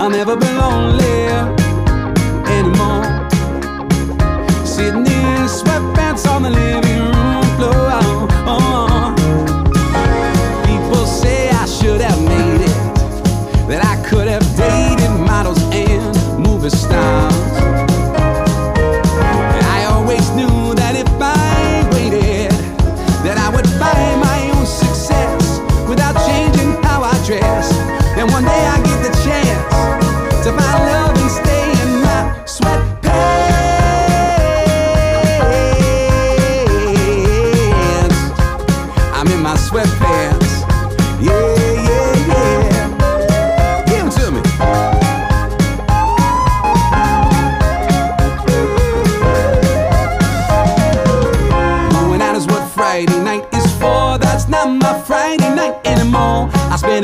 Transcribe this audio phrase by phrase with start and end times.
[0.00, 1.26] I'll never be lonely
[2.46, 3.02] anymore.
[4.64, 8.37] Sitting in sweatpants on the living room floor.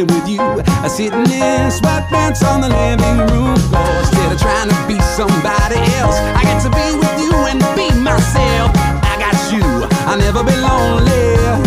[0.07, 0.41] party with you.
[0.41, 3.99] I sit in sweatpants on the living room floor.
[4.01, 7.89] Instead of trying to be somebody else, I get to be with you and be
[8.01, 8.73] myself.
[9.03, 9.63] I got you,
[10.07, 11.64] I'll never be lonely.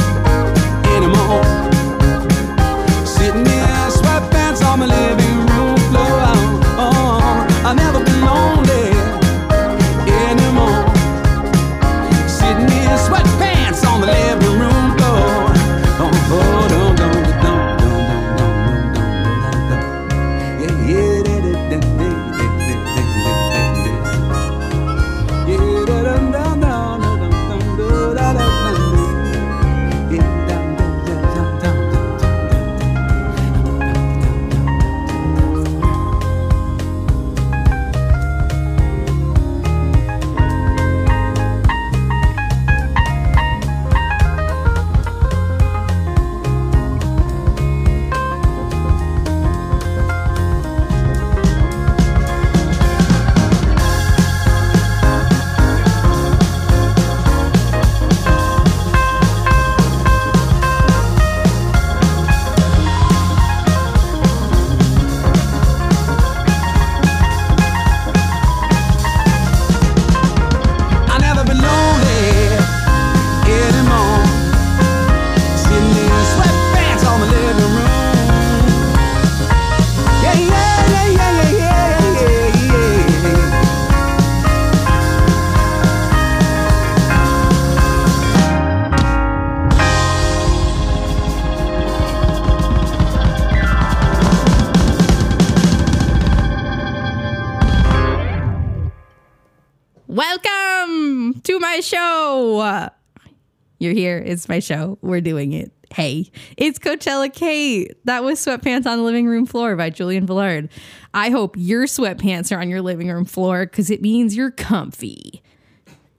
[103.98, 104.22] here.
[104.24, 105.00] It's my show.
[105.02, 105.72] We're doing it.
[105.92, 107.94] Hey, it's Coachella Kate.
[108.06, 110.70] That was Sweatpants on the Living Room Floor by Julian Villard.
[111.16, 115.42] I hope your sweatpants are on your living room floor because it means you're comfy.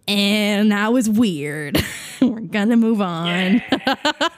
[0.09, 1.81] And that was weird.
[2.21, 3.63] We're gonna move on.
[3.71, 3.95] Yeah.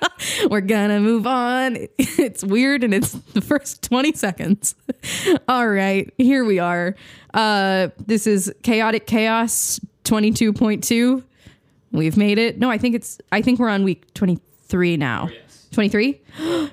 [0.50, 1.78] We're gonna move on.
[1.98, 4.74] It's weird and it's the first 20 seconds.
[5.48, 6.94] All right, here we are.
[7.32, 11.22] Uh, this is Chaotic Chaos 22.2
[11.92, 12.58] We've made it.
[12.58, 15.28] No, I think it's, I think we're on week 23 now.
[15.28, 15.68] Oh, yes.
[15.72, 16.20] 23?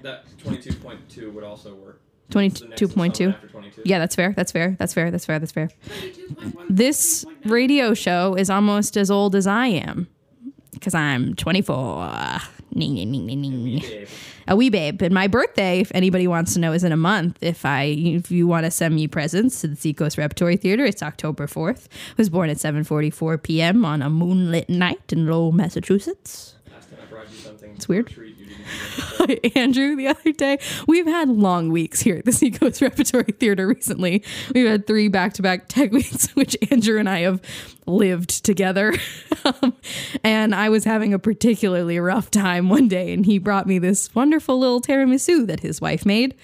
[0.03, 2.01] that 22.2 would also work.
[2.31, 3.35] 22.2.
[3.85, 4.33] Yeah, that's fair.
[4.35, 4.75] That's fair.
[4.77, 5.11] That's fair.
[5.11, 5.39] That's fair.
[5.39, 5.69] That's fair.
[6.69, 10.07] This radio show is almost as old as I am
[10.79, 12.39] because I'm 24.
[12.73, 14.07] Ning, ning, ning, ning, ning.
[14.47, 15.01] A wee babe.
[15.01, 17.37] And my birthday, if anybody wants to know, is in a month.
[17.41, 21.01] If I, if you want to send me presents to the Seacoast Repertory Theater, it's
[21.01, 21.87] October 4th.
[21.87, 23.83] I was born at 7:44 p.m.
[23.83, 26.55] on a moonlit night in Lowell, Massachusetts.
[26.71, 27.71] Last time I brought you something.
[27.71, 28.26] It's weird.
[29.55, 30.59] Andrew the other day.
[30.87, 34.23] We've had long weeks here at the Seacoast Repertory Theater recently.
[34.53, 37.41] We've had three back to back tech weeks, which Andrew and I have
[37.85, 38.93] lived together.
[39.45, 39.75] um,
[40.23, 44.13] and I was having a particularly rough time one day, and he brought me this
[44.15, 46.35] wonderful little tiramisu that his wife made.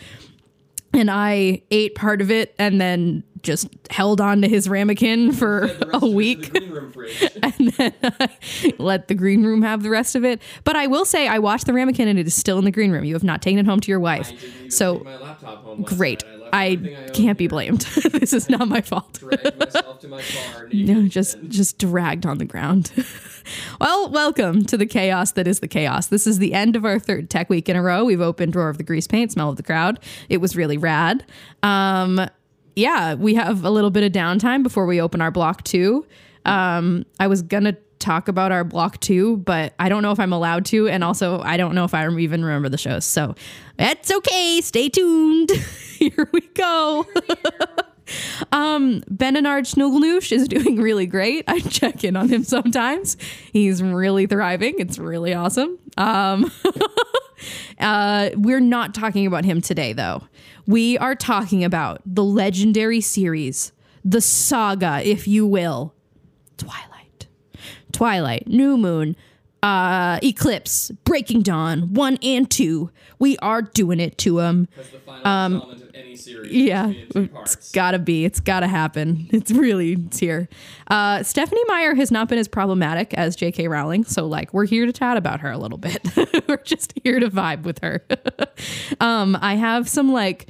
[0.94, 5.64] And I ate part of it and then just held on to his ramekin for
[5.94, 7.32] a of it is week The green room fridge.
[7.44, 8.30] and then I
[8.80, 10.42] let the green room have the rest of it.
[10.64, 12.92] But I will say, I watched the ramekin and it is still in the green
[12.92, 13.04] room.
[13.04, 14.32] You have not taken it home to your wife.
[14.72, 16.24] So my laptop home great.
[16.54, 16.66] I,
[17.08, 17.82] I can't be blamed.
[17.82, 19.14] this is not my fault.
[19.14, 20.70] Dragged myself to my car.
[20.72, 22.92] No, just just dragged on the ground.
[23.82, 26.08] well, welcome to the chaos that is the chaos.
[26.08, 28.06] This is the end of our third tech week in a row.
[28.06, 30.00] We've opened Roar of the Grease Paint, Smell of the Crowd.
[30.30, 31.26] It was really rad.
[31.64, 32.30] Um,
[32.76, 36.06] yeah, we have a little bit of downtime before we open our block two.
[36.46, 40.34] Um, I was gonna talk about our block two, but I don't know if I'm
[40.34, 43.06] allowed to, and also I don't know if I even remember the shows.
[43.06, 43.36] So
[43.78, 44.62] that's okay.
[44.62, 45.52] Stay tuned.
[45.98, 47.08] Here we go.
[49.10, 51.46] Benenard Schnugelnoosh is doing really great.
[51.48, 53.18] I check in on him sometimes.
[53.52, 54.76] He's really thriving.
[54.80, 55.78] It's really awesome.
[55.98, 56.52] Um,
[57.84, 60.24] uh, we're not talking about him today, though.
[60.66, 63.72] We are talking about the legendary series,
[64.04, 65.94] the saga, if you will,
[66.58, 67.28] Twilight.
[67.92, 69.16] Twilight, New Moon,
[69.64, 72.92] uh, Eclipse, Breaking Dawn, one and two.
[73.18, 74.68] We are doing it to him.
[74.76, 76.52] That's the final installment of any series.
[76.52, 77.72] Um, Yeah, It's in two it's parts.
[77.72, 78.26] gotta be.
[78.26, 79.30] It's gotta happen.
[79.32, 80.50] It's really it's here.
[80.90, 83.68] Uh, Stephenie Meyer has not been as problematic as J.K.
[83.70, 86.02] Rowling, so like we're here to chat about her a little bit.
[86.48, 88.04] we're just here to vibe with her.
[89.00, 90.48] um, I have some like,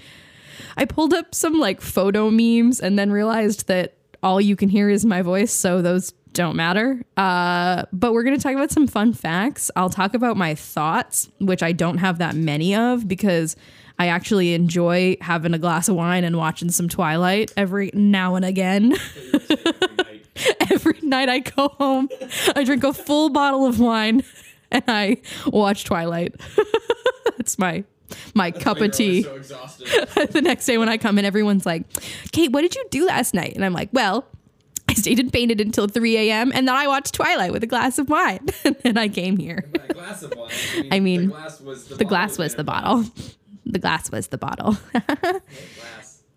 [0.75, 3.93] I pulled up some like photo memes and then realized that
[4.23, 7.03] all you can hear is my voice, so those don't matter.
[7.15, 9.69] Uh, but we're gonna talk about some fun facts.
[9.75, 13.55] I'll talk about my thoughts, which I don't have that many of because
[13.99, 18.45] I actually enjoy having a glass of wine and watching some Twilight every now and
[18.45, 18.95] again.
[20.71, 21.29] Every night.
[21.29, 22.09] I go home,
[22.55, 24.23] I drink a full bottle of wine
[24.71, 26.35] and I watch Twilight.
[27.37, 27.83] That's my
[28.33, 29.23] my cup of tea.
[29.23, 29.87] So exhausted.
[30.31, 31.83] the next day when I come in, everyone's like,
[32.31, 33.53] Kate, what did you do last night?
[33.55, 34.25] And I'm like, well,
[34.89, 36.51] I stayed and painted until 3 a.m.
[36.53, 38.45] and then I watched Twilight with a glass of wine.
[38.83, 39.61] and I came here.
[39.93, 40.49] Glass of wine.
[40.91, 43.05] I mean, the glass was the, The bottle glass was the bottle.
[43.65, 44.77] The glass was the bottle.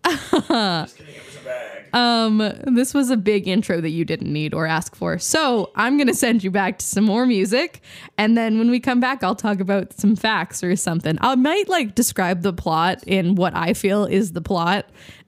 [0.05, 1.15] Just kidding.
[1.15, 1.93] It was a bag.
[1.93, 2.37] Um,
[2.73, 5.17] this was a big intro that you didn't need or ask for.
[5.19, 7.81] So I'm gonna send you back to some more music,
[8.17, 11.17] and then when we come back, I'll talk about some facts or something.
[11.21, 14.85] I might like describe the plot in what I feel is the plot.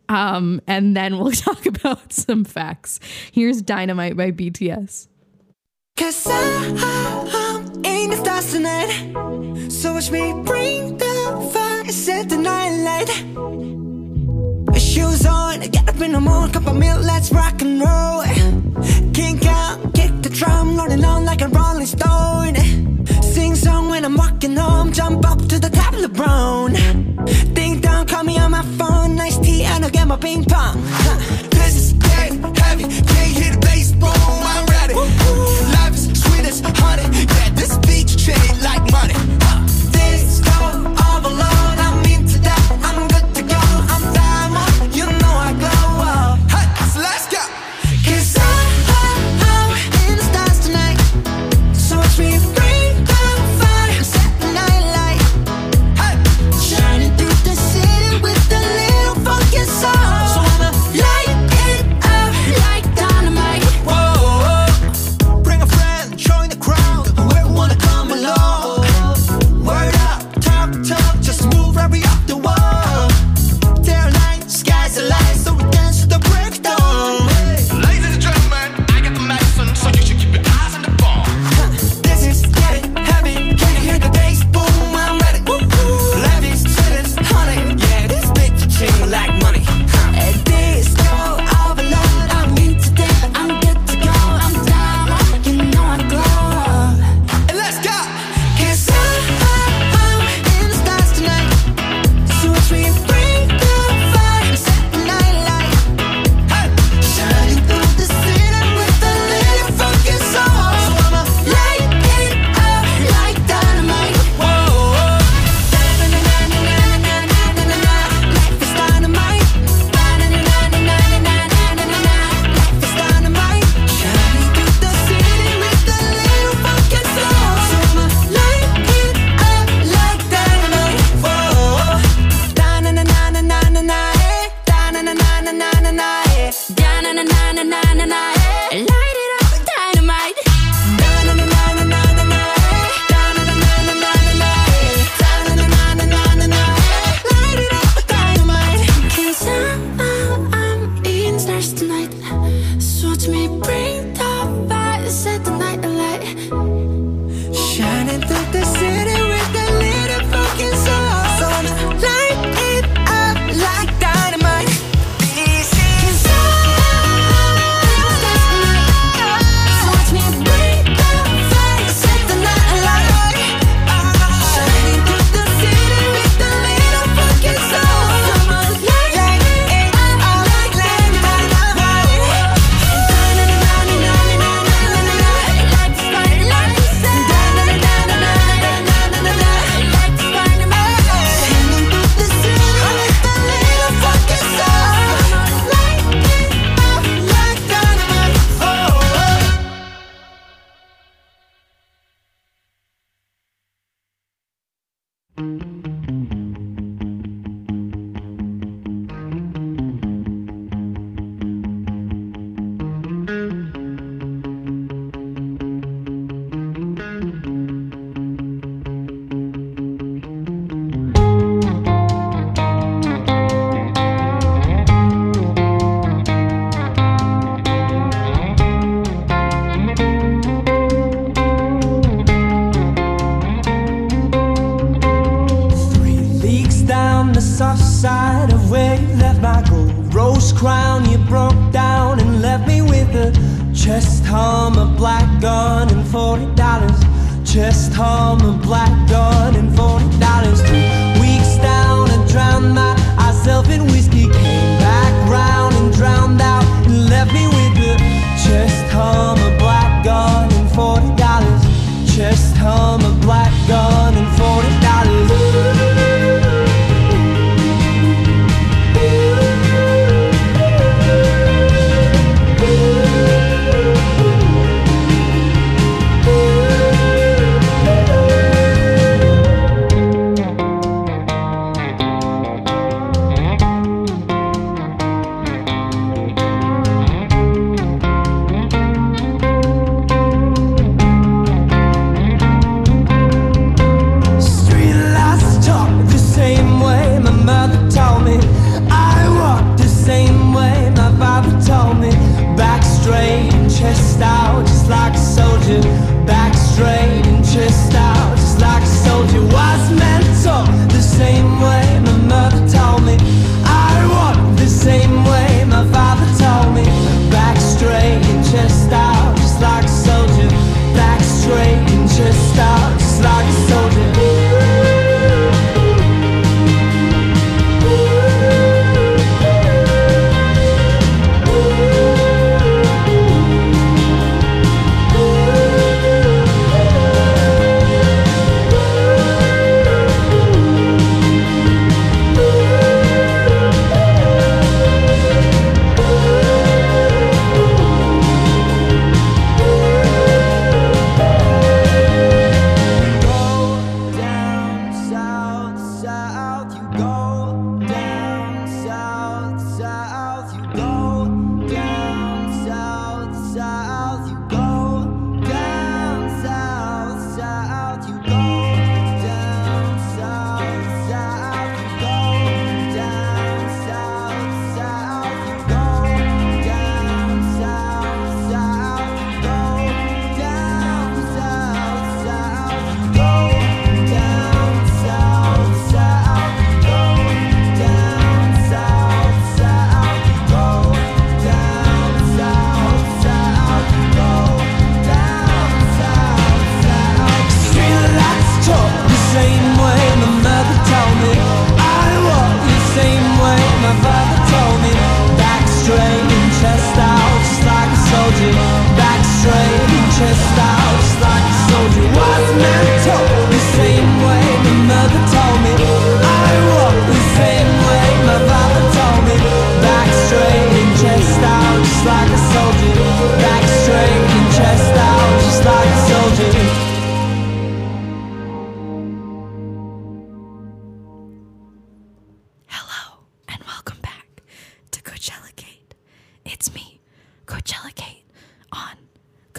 [0.10, 3.00] Um, and then we'll talk about some facts.
[3.32, 5.08] Here's Dynamite by BTS.
[5.96, 9.72] Cause I, I'm in the stars tonight.
[9.72, 13.10] So watch me bring the fire, set the night light.
[14.80, 18.24] Shoes on, get up in the morning, cup of milk, let's rock and roll.
[19.14, 22.56] Kink out, kick the drum, rolling on like a rolling stone.
[23.22, 26.10] Sing song when I'm walking home, jump up to the top of the
[27.54, 29.09] Ding dong, call me on my phone,
[29.90, 30.80] I'll get my ping pong.
[31.50, 34.94] This is dead heavy, can't hear the bass boom, I'm ready.
[34.94, 39.29] Life is sweet as honey, yeah, this beach treated like money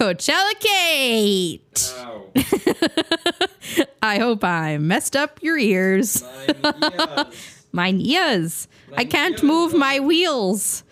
[0.01, 1.95] Coachella Kate.
[4.03, 6.25] I hope I messed up your ears.
[7.73, 8.67] Mine ears.
[8.97, 10.85] I can't move my wheels.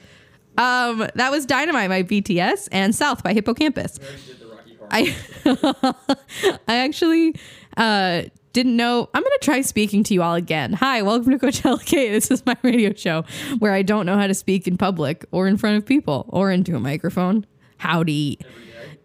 [0.58, 3.98] Um, that was Dynamite by BTS and South by Hippo Campus.
[3.98, 5.94] We already did the Rocky Horror.
[6.50, 7.34] I I actually
[7.78, 9.08] uh didn't know.
[9.14, 10.74] I'm gonna try speaking to you all again.
[10.74, 12.10] Hi, welcome to Coachella K.
[12.10, 13.24] This is my radio show
[13.58, 16.50] where I don't know how to speak in public or in front of people or
[16.50, 17.46] into a microphone.
[17.78, 18.38] Howdy.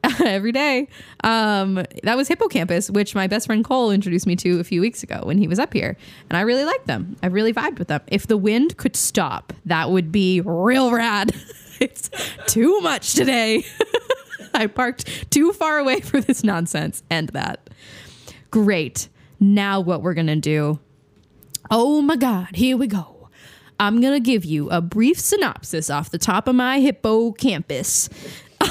[0.25, 0.87] Every day.
[1.23, 4.81] Um, that was Hippo Campus, which my best friend Cole introduced me to a few
[4.81, 5.95] weeks ago when he was up here.
[6.29, 7.15] And I really liked them.
[7.23, 8.01] I really vibed with them.
[8.07, 11.33] If the wind could stop, that would be real rad.
[11.79, 12.09] it's
[12.47, 13.63] too much today.
[14.53, 17.01] I parked too far away for this nonsense.
[17.09, 17.69] End that.
[18.51, 19.07] Great.
[19.39, 20.79] Now, what we're going to do.
[21.71, 23.29] Oh my God, here we go.
[23.79, 28.09] I'm going to give you a brief synopsis off the top of my hippocampus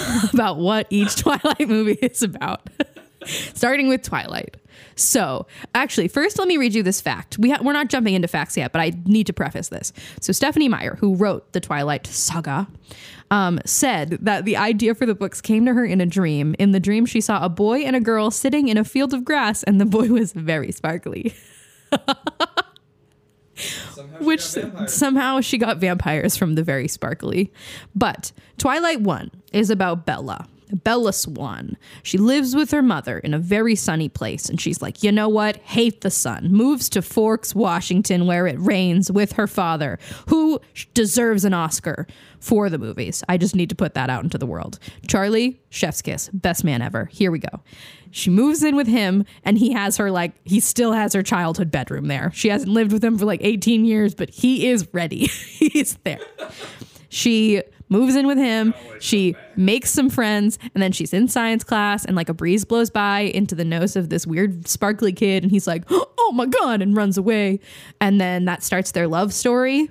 [0.33, 2.69] about what each Twilight movie is about.
[3.25, 4.57] Starting with Twilight.
[4.97, 7.39] So, actually, first let me read you this fact.
[7.39, 9.93] We ha- we're not jumping into facts yet, but I need to preface this.
[10.21, 12.67] So, Stephenie Meyer, who wrote the Twilight saga,
[13.31, 16.55] um, said that the idea for the books came to her in a dream.
[16.59, 19.25] In the dream, she saw a boy and a girl sitting in a field of
[19.25, 21.35] grass, and the boy was very sparkly.
[23.95, 24.43] Somehow which
[24.89, 27.53] somehow she got vampires from the very sparkly.
[27.95, 30.49] But Twilight 1 is about Bella.
[30.73, 31.77] Bella Swan.
[32.03, 35.29] She lives with her mother in a very sunny place, and she's like, you know
[35.29, 35.57] what?
[35.59, 36.51] Hate the sun.
[36.51, 40.61] Moves to Forks, Washington, where it rains with her father, who
[40.95, 42.07] deserves an Oscar
[42.41, 43.23] for the movies.
[43.29, 44.79] I just need to put that out into the world.
[45.07, 47.07] Charlie, chef's kiss, best man ever.
[47.07, 47.61] Here we go.
[48.11, 51.71] She moves in with him, and he has her like, he still has her childhood
[51.71, 52.31] bedroom there.
[52.35, 55.27] She hasn't lived with him for like 18 years, but he is ready.
[55.27, 56.21] He's there.
[57.09, 58.75] She moves in with him.
[58.99, 62.91] She makes some friends, and then she's in science class, and like a breeze blows
[62.91, 66.83] by into the nose of this weird sparkly kid, and he's like, "Oh my god!"
[66.83, 67.61] and runs away.
[68.01, 69.89] And then that starts their love story.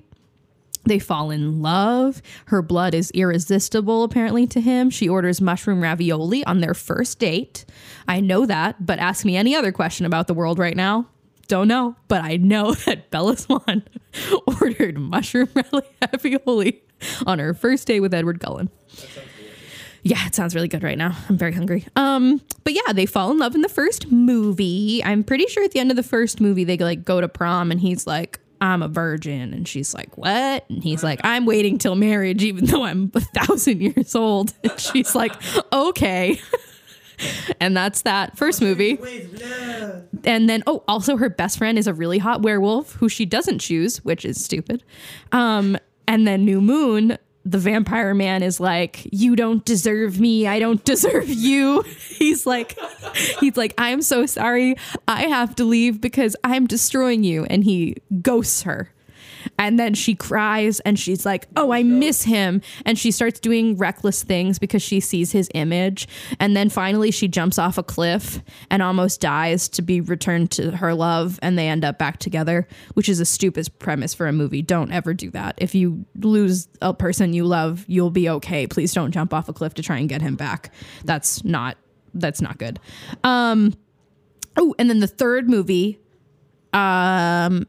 [0.84, 2.22] They fall in love.
[2.46, 4.90] Her blood is irresistible, apparently, to him.
[4.90, 7.66] She orders mushroom ravioli on their first date.
[8.08, 11.08] I know that, but ask me any other question about the world right now.
[11.52, 13.84] Don't know, but I know that Bella Swan
[14.48, 15.50] ordered mushroom
[16.14, 16.82] ravioli
[17.26, 18.70] on her first day with Edward Cullen.
[20.02, 21.14] Yeah, it sounds really good right now.
[21.28, 21.86] I'm very hungry.
[21.98, 25.02] Um, but yeah, they fall in love in the first movie.
[25.04, 27.70] I'm pretty sure at the end of the first movie they like go to prom
[27.70, 29.54] and he's like, I'm a virgin.
[29.54, 30.64] And she's like, What?
[30.70, 34.54] And he's like, I'm waiting till marriage, even though I'm a thousand years old.
[34.64, 35.34] And she's like,
[35.74, 36.40] Okay.
[37.60, 38.98] And that's that first movie.
[40.24, 43.60] And then, oh, also her best friend is a really hot werewolf who she doesn't
[43.60, 44.84] choose, which is stupid.
[45.32, 50.46] Um, and then New Moon, the vampire man is like, "You don't deserve me.
[50.46, 52.78] I don't deserve you." He's like,
[53.40, 54.76] he's like, "I'm so sorry.
[55.08, 58.92] I have to leave because I'm destroying you." And he ghosts her.
[59.58, 62.62] And then she cries and she's like, Oh, I miss him.
[62.86, 66.08] And she starts doing reckless things because she sees his image.
[66.40, 70.72] And then finally, she jumps off a cliff and almost dies to be returned to
[70.78, 71.40] her love.
[71.42, 74.62] And they end up back together, which is a stupid premise for a movie.
[74.62, 75.56] Don't ever do that.
[75.58, 78.68] If you lose a person you love, you'll be okay.
[78.68, 80.74] Please don't jump off a cliff to try and get him back.
[81.04, 81.78] That's not.
[82.14, 82.80] That's not good.
[83.24, 83.74] Um,
[84.58, 86.00] oh, and then the third movie,
[86.74, 87.68] um,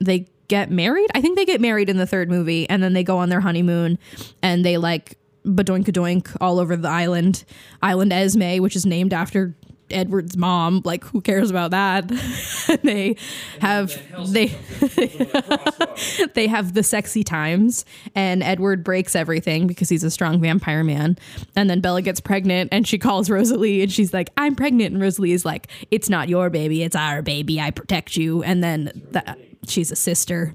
[0.00, 1.10] they get married.
[1.14, 3.40] I think they get married in the third movie, and then they go on their
[3.40, 3.98] honeymoon,
[4.42, 7.44] and they like badoink doink all over the island,
[7.80, 9.54] Island Esme, which is named after
[9.90, 10.82] Edward's mom.
[10.84, 12.08] Like, who cares about that?
[12.82, 13.16] they
[13.60, 14.00] have
[14.32, 14.46] they
[16.34, 21.16] they have the sexy times and Edward breaks everything because he's a strong vampire man.
[21.56, 24.92] And then Bella gets pregnant and she calls Rosalie and she's like, I'm pregnant.
[24.92, 27.60] And Rosalie is like, It's not your baby, it's our baby.
[27.60, 28.42] I protect you.
[28.42, 30.54] And then the, she's a sister.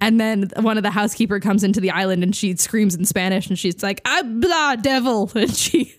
[0.00, 3.48] And then one of the housekeeper comes into the island and she screams in Spanish
[3.48, 5.30] and she's like, Ah blah devil.
[5.44, 5.94] And she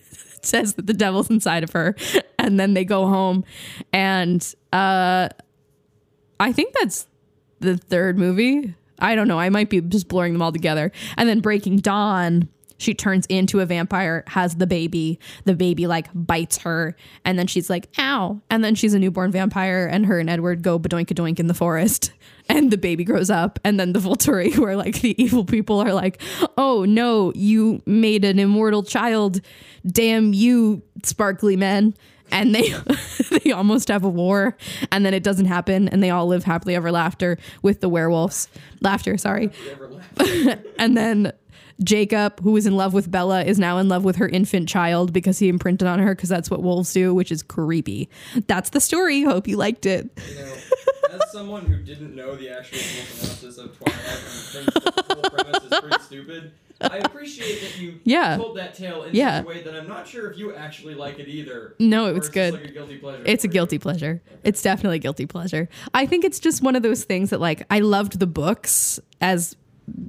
[0.46, 1.94] says that the devil's inside of her.
[2.38, 3.44] And then they go home
[3.92, 5.28] and uh
[6.38, 7.08] I think that's
[7.58, 8.74] the third movie.
[9.00, 9.40] I don't know.
[9.40, 10.92] I might be just blurring them all together.
[11.16, 15.18] And then Breaking Dawn, she turns into a vampire, has the baby.
[15.44, 18.40] The baby like bites her, and then she's like, ow.
[18.50, 21.46] And then she's a newborn vampire, and her and Edward go badoink a doink in
[21.46, 22.12] the forest.
[22.48, 25.80] And the baby grows up, and then the Volturi, who are like the evil people
[25.80, 26.22] are like,
[26.56, 29.40] oh no, you made an immortal child.
[29.84, 31.92] Damn you, sparkly men
[32.30, 32.74] and they
[33.42, 34.56] they almost have a war
[34.90, 38.48] and then it doesn't happen and they all live happily ever after with the werewolves
[38.80, 39.50] laughter sorry
[40.78, 41.32] and then
[41.82, 45.12] Jacob, who was in love with Bella, is now in love with her infant child
[45.12, 48.08] because he imprinted on her because that's what wolves do, which is creepy.
[48.46, 49.22] That's the story.
[49.22, 50.08] Hope you liked it.
[50.30, 50.54] You know,
[51.12, 55.64] as someone who didn't know the actual synopsis of Twilight and thinks the whole premise
[55.64, 58.36] is pretty stupid, I appreciate that you Yeah.
[58.36, 59.38] told that tale in Yeah.
[59.38, 61.74] such a way that I'm not sure if you actually like it either.
[61.78, 62.54] No, it was it's good.
[62.54, 63.22] like a guilty pleasure.
[63.24, 63.52] It's a for you.
[63.52, 64.22] guilty pleasure.
[64.44, 65.68] It's definitely a guilty pleasure.
[65.94, 69.56] I think it's just one of those things that like I loved the books as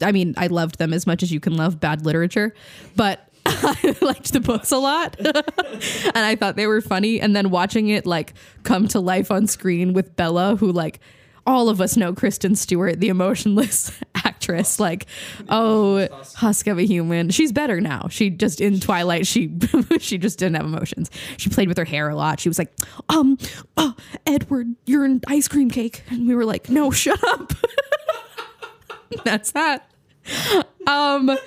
[0.02, 2.54] I mean, I loved them as much as you can love bad literature,
[2.96, 5.16] but I liked the books a lot.
[5.20, 9.48] and I thought they were funny and then watching it like come to life on
[9.48, 11.00] screen with Bella who like
[11.48, 14.82] all of us know Kristen Stewart, the emotionless actress.
[14.82, 15.08] Like,
[15.48, 17.30] oh, husk of a human.
[17.30, 18.10] She's better now.
[18.10, 19.58] She just in Twilight, she
[20.00, 21.10] she just didn't have emotions.
[21.38, 22.42] She played with her hair a lot.
[22.42, 22.74] She was like,
[23.08, 23.38] um,
[23.78, 27.54] oh, Edward, you're an ice cream cake, and we were like, no, shut up.
[29.24, 29.90] That's that.
[30.86, 31.38] Um.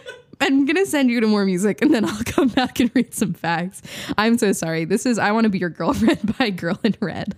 [0.43, 3.35] I'm gonna send you to more music and then I'll come back and read some
[3.35, 3.83] facts.
[4.17, 4.87] I'm so sorry.
[4.87, 7.37] This is I Want to Be Your Girlfriend by Girl in Red.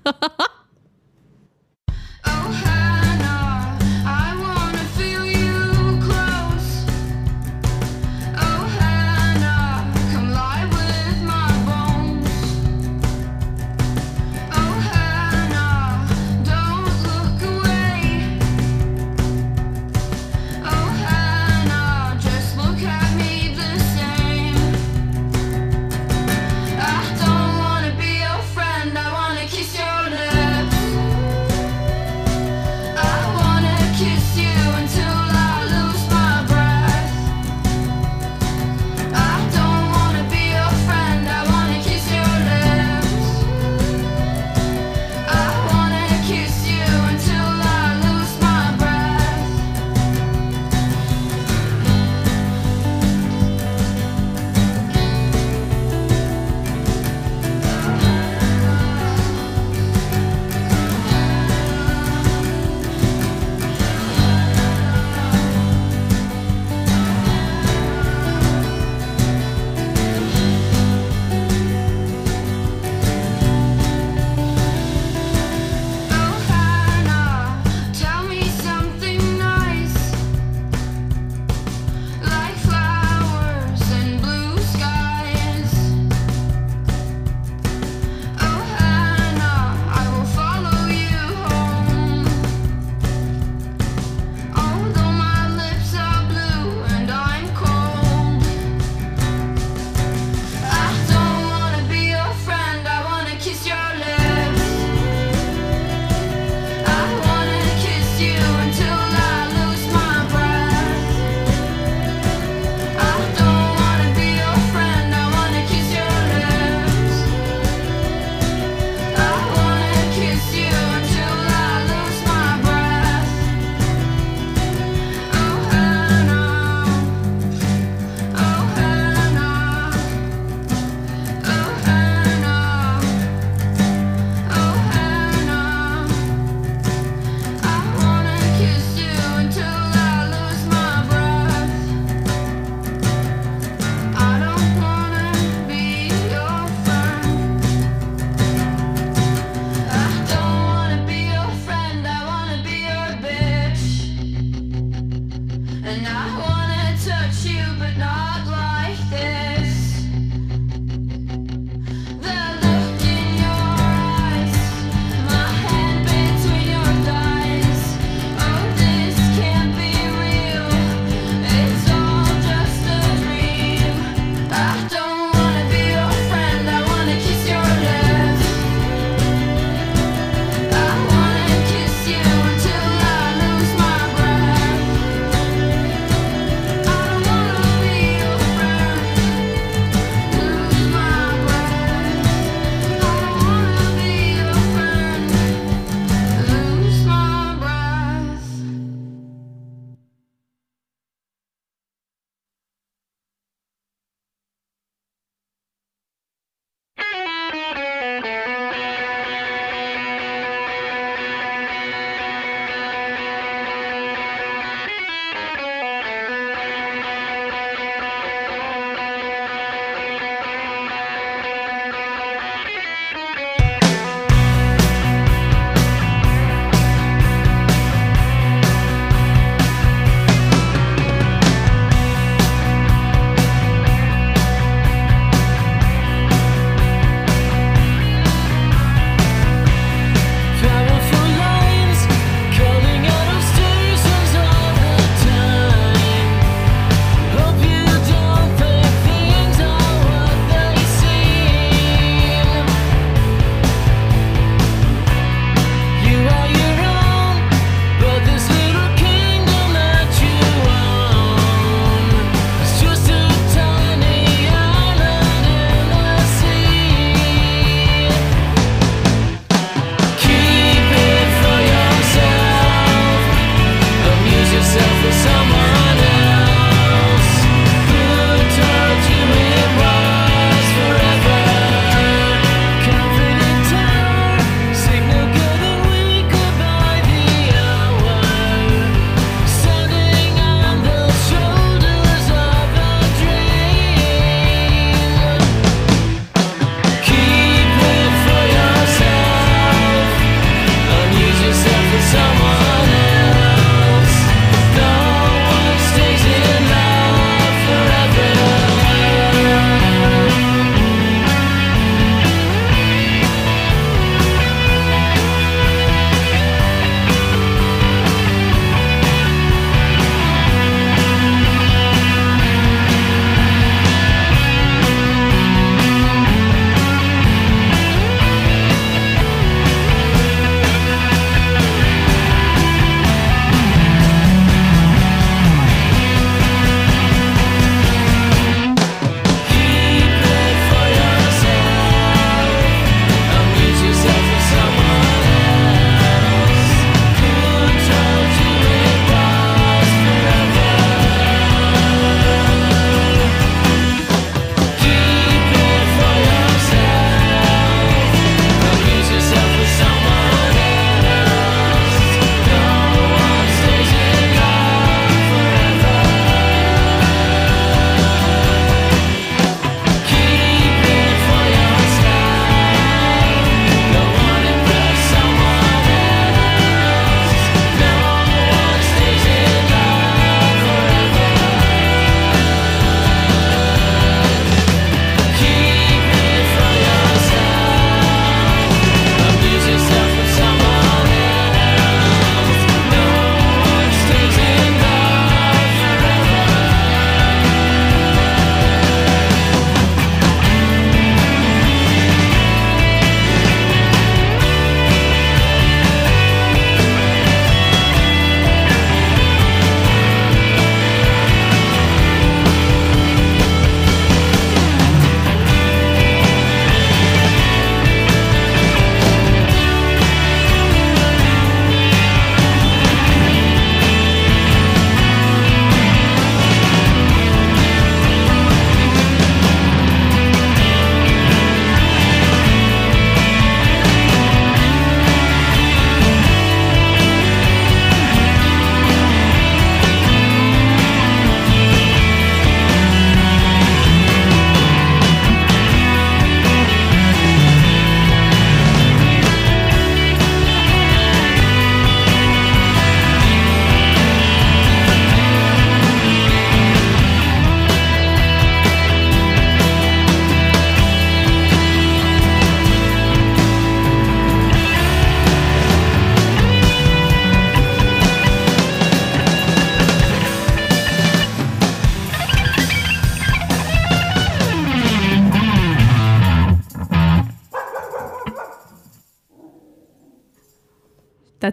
[2.24, 2.68] Oh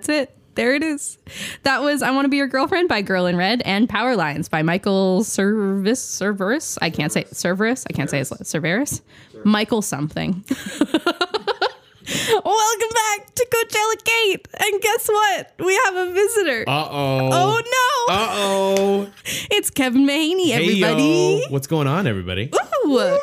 [0.09, 0.35] That's it.
[0.55, 1.19] There it is.
[1.63, 4.49] That was I Want to Be Your Girlfriend by Girl in Red and Power Lines
[4.49, 6.79] by Michael Service Cerverus.
[6.81, 7.85] I can't say Cerverus.
[7.87, 9.01] I can't say his Cerverus.
[9.45, 10.43] Michael something.
[10.49, 10.73] Welcome
[12.89, 14.47] back to Coachella Kate.
[14.59, 15.53] And guess what?
[15.59, 16.63] We have a visitor.
[16.67, 17.29] Uh oh.
[17.31, 17.61] oh
[18.07, 18.13] no.
[18.13, 19.07] Uh oh.
[19.51, 21.03] It's Kevin Mahaney, everybody.
[21.03, 21.47] Hey yo.
[21.49, 22.49] What's going on, everybody?
[22.83, 23.19] Woo.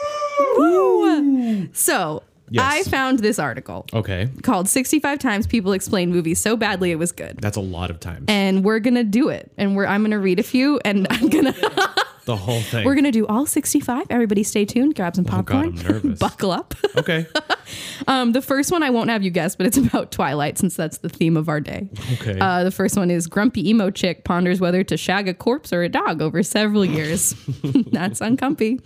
[0.56, 1.68] Woo.
[1.72, 2.86] So Yes.
[2.86, 4.28] I found this article Okay.
[4.42, 7.38] called 65 Times People Explain Movies So Badly It Was Good.
[7.40, 8.24] That's a lot of times.
[8.28, 9.50] And we're gonna do it.
[9.58, 11.94] And we're I'm gonna read a few and I'm gonna oh,
[12.26, 12.84] the whole thing.
[12.84, 14.06] we're gonna do all 65.
[14.10, 15.68] Everybody stay tuned, grab some popcorn.
[15.68, 15.96] Oh, God, popcorn.
[15.96, 16.18] I'm nervous.
[16.20, 16.74] Buckle up.
[16.96, 17.26] Okay.
[18.06, 20.98] Um, the first one I won't have you guess, but it's about Twilight since that's
[20.98, 21.88] the theme of our day.
[22.12, 22.38] Okay.
[22.38, 25.82] Uh, the first one is grumpy emo chick ponders whether to shag a corpse or
[25.82, 27.34] a dog over several years.
[27.90, 28.78] that's uncomfy.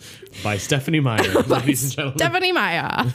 [0.42, 2.18] By Stephenie Meyer, ladies and gentlemen.
[2.18, 3.12] Stephenie Meyer.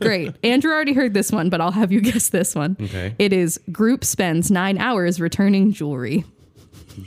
[0.00, 0.34] Great.
[0.42, 2.74] Andrew already heard this one, but I'll have you guess this one.
[2.80, 3.14] Okay.
[3.18, 6.24] It is group spends nine hours returning jewelry.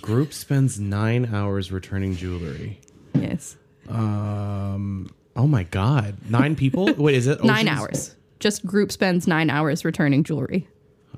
[0.02, 2.80] Group spends nine hours returning jewelry.
[3.14, 3.56] Yes.
[3.90, 5.10] Um.
[5.36, 6.16] Oh my God.
[6.30, 6.94] Nine people?
[6.98, 8.16] Wait, is it Nine Ocean's- hours.
[8.40, 10.68] Just group spends nine hours returning jewelry.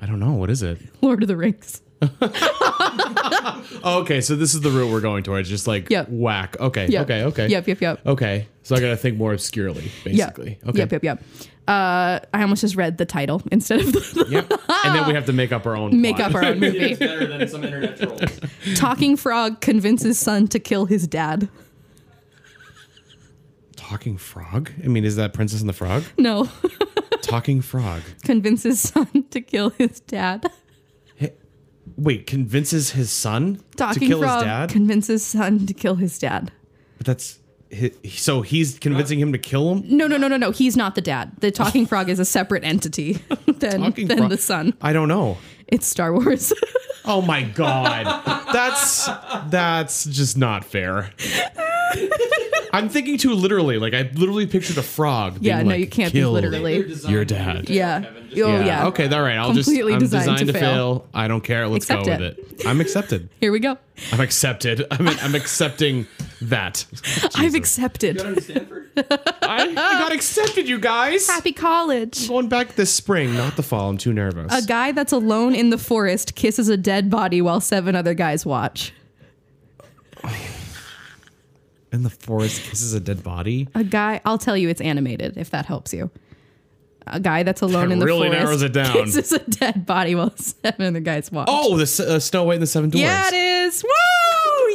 [0.02, 0.32] I don't know.
[0.34, 0.80] What is it?
[1.02, 1.82] Lord of the Rings.
[3.82, 5.48] Oh, okay, so this is the route we're going towards.
[5.48, 6.10] Just like Yep.
[6.10, 6.58] whack.
[6.60, 6.88] Okay.
[6.88, 7.04] Yep.
[7.04, 7.24] Okay.
[7.24, 7.48] Okay.
[7.48, 8.06] Yep, yep, yep.
[8.06, 8.48] Okay.
[8.64, 10.04] So I got to think more obscurely, Yep.
[10.36, 10.60] basically.
[10.68, 10.80] Okay.
[10.80, 11.24] Yep, yep, yep.
[11.68, 14.52] Uh, I almost just read the title instead of the Yep.
[14.86, 16.02] and then we have to make up our own.
[16.02, 16.30] make plot.
[16.32, 16.78] up our own movie.
[16.80, 18.22] It's better than some internet trolls.
[18.76, 21.48] Talking frog convinces son to kill his dad.
[23.76, 24.72] Talking frog.
[24.84, 26.04] I mean, is that Princess and the Frog?
[26.18, 26.50] No,
[27.22, 28.02] Talking frog.
[28.24, 30.50] convinces son to kill his dad.
[31.98, 34.70] Wait, convinces his son Talking to kill frog his dad.
[34.70, 36.52] convinces son to kill his dad.
[36.98, 37.40] but that's
[37.74, 39.84] hi so he's convincing him to kill him.
[39.98, 40.50] No, no, no, no, no.
[40.52, 41.32] He's not the dad.
[41.40, 43.14] The talking frog is a separate entity
[43.46, 44.30] than, Talking than frog.
[44.32, 44.74] the son.
[44.82, 45.38] I don't know.
[45.68, 46.52] It's Star Wars.
[47.06, 48.06] Oh my god,
[48.54, 49.08] that's
[49.50, 51.10] that's just not fair.
[52.72, 53.78] I'm thinking too literally.
[53.78, 55.38] Like I literally pictured a frog.
[55.42, 56.94] Yeah, being no, like, you can't think "Kill literally.
[57.08, 57.70] Your dad.
[57.70, 58.02] Yeah.
[58.02, 58.20] Kevin.
[58.44, 58.88] Oh, yeah.
[58.88, 59.38] Okay, all right.
[59.38, 59.68] I'll just.
[59.68, 61.00] Completely I'm designed designed to to fail.
[61.00, 61.08] fail.
[61.14, 61.68] I don't care.
[61.68, 62.20] Let's Accept go it.
[62.20, 62.68] with it.
[62.68, 63.30] I'm accepted.
[63.42, 63.78] Here we go.
[64.14, 64.86] I'm accepted.
[64.92, 66.06] I'm, I'm accepting
[66.42, 66.86] that.
[67.36, 68.18] I've You accepted.
[68.18, 68.92] got Stanford?
[68.98, 69.04] I,
[69.42, 71.28] I got accepted, you guys.
[71.28, 72.28] Happy college.
[72.28, 73.90] Going back this spring, not the fall.
[73.90, 74.54] I'm too nervous.
[74.64, 78.46] A guy that's alone in the forest kisses a dead body while seven other guys
[78.46, 78.94] watch.
[80.24, 80.36] Oh,
[81.92, 83.68] In the forest, kisses a dead body.
[83.74, 86.12] A guy, I'll tell you, it's animated if that helps you.
[87.08, 88.94] A guy that's alone That in the forest, really forest narrows it down.
[88.94, 91.48] kisses a dead body while seven other guys watch.
[91.50, 93.02] Oh, the S- uh, Snow White and the Seven Dwarfs.
[93.04, 93.84] yeah, it is.
[93.84, 93.90] Woo!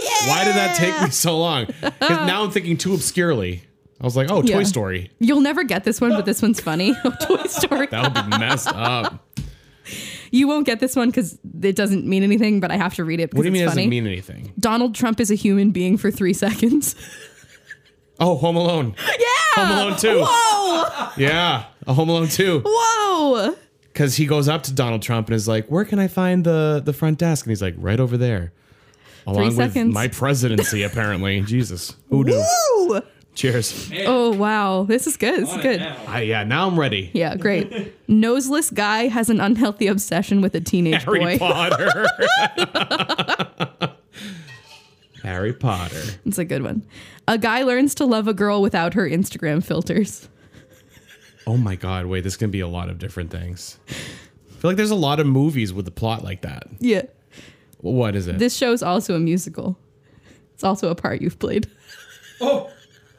[0.03, 0.29] Yeah.
[0.29, 1.67] Why did that take me so long?
[1.83, 3.63] 'Cause now I'm thinking too obscurely.
[4.01, 4.57] I was like, oh, Yeah.
[4.57, 5.11] Toy Story.
[5.21, 6.95] You'll never get this one, but this one's funny.
[7.23, 7.87] Toy Story.
[7.87, 9.25] That would be messed up.
[10.35, 13.21] You won't get this one because it doesn't mean anything, but I have to read
[13.21, 13.83] it because What do you mean it funny.
[13.83, 14.53] doesn't mean anything?
[14.59, 16.97] Donald Trump is a human being for three seconds.
[18.21, 18.95] Oh, Home Alone.
[19.19, 19.65] Yeah.
[19.67, 20.23] Home Alone 2.
[20.25, 21.11] Whoa.
[21.17, 22.63] Yeah, a Home Alone 2.
[22.65, 23.57] Whoa.
[23.93, 26.81] Because he goes up to Donald Trump and is like, where can I find the,
[26.85, 27.45] the front desk?
[27.45, 28.53] And he's like, right over there.
[29.27, 29.93] Along with seconds.
[29.93, 31.41] my presidency, apparently.
[31.47, 31.97] Jesus.
[32.11, 32.45] Who knew?
[32.89, 33.01] Woo.
[33.35, 33.91] Cheers.
[34.07, 35.43] Oh wow, this is good.
[35.43, 35.81] This is good.
[35.81, 35.97] now.
[36.07, 37.11] I, yeah, now I'm ready.
[37.15, 37.93] Yeah, great.
[38.09, 41.19] Noseless guy has an unhealthy obsession with a teenage boy.
[41.21, 41.49] Harry boy.
[41.53, 42.07] Potter.
[45.25, 46.03] Harry Potter.
[46.25, 46.85] It's a good one.
[47.27, 50.29] A guy learns to love a girl without her Instagram filters.
[51.47, 53.79] Oh my god, wait, this can be a lot of different things.
[53.89, 56.69] I feel like there's a lot of movies with a plot like that.
[56.79, 57.03] Yeah.
[57.81, 58.39] What is it?
[58.39, 59.77] This show's also a musical.
[60.55, 61.69] It's also a part you've played.
[62.41, 62.71] Oh,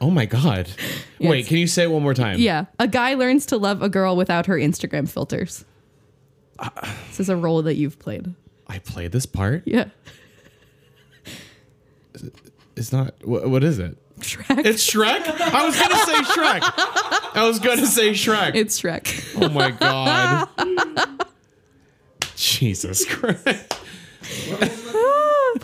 [0.06, 0.70] oh my god.
[1.20, 2.38] Wait, can you say it one more time?
[2.38, 2.66] Yeah.
[2.78, 5.66] A guy learns to love a girl without her Instagram filters.
[7.08, 8.34] This is a role that you've played.
[8.68, 9.64] I played this part.
[9.66, 9.86] Yeah.
[12.76, 13.98] It's not what, what is it?
[14.20, 14.66] Shrek.
[14.66, 15.26] It's Shrek?
[15.26, 16.62] I was gonna say Shrek.
[17.36, 18.56] I was gonna say Shrek.
[18.56, 19.42] It's Shrek.
[19.42, 20.50] oh my god.
[22.36, 23.74] Jesus Christ.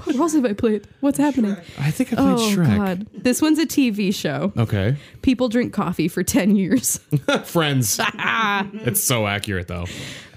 [0.04, 0.88] what roles have I played?
[1.02, 1.56] What's happening?
[1.80, 2.78] I think I played Oh Shrek.
[2.78, 3.08] God.
[3.14, 4.52] This one's a TV show.
[4.58, 4.96] Okay.
[5.22, 7.00] People drink coffee for 10 years.
[7.46, 8.00] Friends.
[8.16, 9.86] it's so accurate though.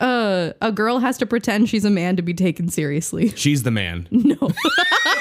[0.01, 3.31] a girl has to pretend she's a man to be taken seriously.
[3.31, 4.09] She's the man.
[4.11, 4.37] No.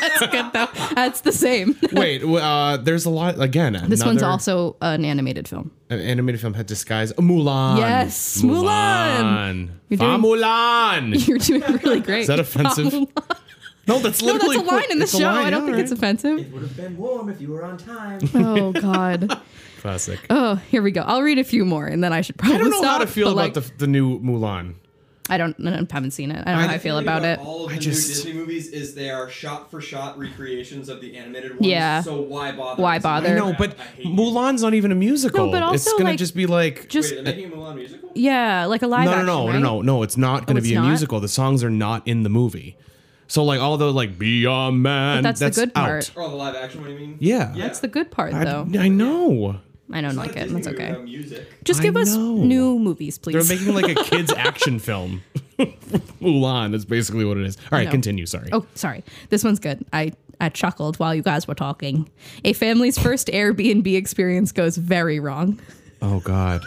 [0.02, 0.68] That's good though.
[0.96, 1.78] That's the same.
[1.92, 3.80] Wait, uh, there's a lot again.
[3.88, 5.72] This one's also an animated film.
[5.90, 7.14] an animated film had disguise.
[7.14, 7.78] Mulan.
[7.80, 8.64] Yes, Mulan.
[8.64, 9.70] Mulan.
[9.90, 11.28] You're doing- Mulan.
[11.28, 12.22] You're doing really great.
[12.22, 12.94] Is that offensive?
[13.86, 15.26] No, that's No, that's literally a line in the it's a show.
[15.26, 15.98] line, I don't yeah, think it's right.
[15.98, 16.40] offensive.
[16.40, 18.20] It would have been warm if you were on time.
[18.34, 19.40] Oh God.
[19.82, 20.20] classic.
[20.30, 21.02] Oh, here we go.
[21.02, 22.92] I'll read a few more and then I should probably I don't know stop.
[22.94, 24.76] how to feel about like, the the new Mulan.
[25.30, 26.44] I don't I haven't seen it.
[26.46, 27.40] I don't know how I feel The about it.
[27.40, 30.88] All of I the just- new Disney movies is they are shot for shot recreations
[30.90, 31.66] of the animated ones.
[31.66, 32.02] Yeah.
[32.02, 32.82] So why bother?
[32.82, 33.30] Why with bother?
[33.30, 33.80] I like know, but that?
[33.80, 34.10] I hate it.
[34.16, 35.46] Mulan's not even a musical.
[35.48, 37.76] No, but it's also, gonna like, just be like Just Wait, they're making a Mulan
[37.76, 38.12] musical?
[38.16, 39.26] yeah, like a live no, no, action.
[39.26, 39.54] no, right?
[39.60, 40.04] no, no, no.
[40.04, 40.88] It's not oh, going to it's be a not?
[40.88, 41.20] musical.
[41.20, 42.76] The songs are not in the movie.
[43.34, 45.86] So like all the like "Be a Man," But that's the good out.
[45.86, 46.12] part.
[46.16, 46.82] Oh, the live action.
[46.82, 47.18] What do you mean?
[47.20, 48.68] Yeah, That's the good part, I, though.
[48.78, 49.60] I know.
[49.92, 50.44] I don't It's like it.
[50.44, 51.02] Disney That's okay.
[51.02, 51.48] Music.
[51.64, 52.36] Just I give us know.
[52.36, 53.34] new movies, please.
[53.34, 55.24] They're making like a kids action film.
[55.58, 57.58] Mulan is basically what it is.
[57.72, 57.92] All right, know.
[57.92, 58.28] continue.
[58.28, 58.50] Sorry.
[58.52, 59.04] Oh, sorry.
[59.30, 59.84] This one's good.
[59.92, 62.08] I, I chuckled while you guys were talking.
[62.46, 65.60] A family's first Airbnb experience goes very wrong.
[66.04, 66.62] Oh God.